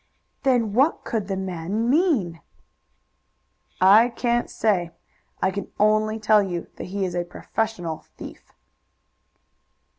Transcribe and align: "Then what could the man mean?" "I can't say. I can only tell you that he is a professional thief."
"Then 0.41 0.73
what 0.73 1.03
could 1.03 1.27
the 1.27 1.37
man 1.37 1.87
mean?" 1.87 2.41
"I 3.79 4.09
can't 4.09 4.49
say. 4.49 4.89
I 5.43 5.51
can 5.51 5.71
only 5.79 6.17
tell 6.17 6.41
you 6.41 6.71
that 6.77 6.85
he 6.85 7.05
is 7.05 7.13
a 7.13 7.23
professional 7.23 8.03
thief." 8.17 8.51